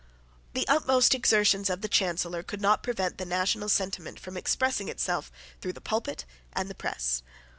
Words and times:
The 0.53 0.67
utmost 0.67 1.13
exertions 1.13 1.69
of 1.69 1.81
the 1.81 1.87
Chancellor 1.87 2.41
could 2.41 2.59
not 2.59 2.81
prevent 2.81 3.19
the 3.19 3.23
national 3.25 3.69
sentiment 3.69 4.19
from 4.19 4.35
expressing 4.35 4.89
itself 4.89 5.31
through 5.61 5.73
the 5.73 5.79
pulpit 5.79 6.25
and 6.53 6.67
the 6.67 6.73
press. 6.73 7.21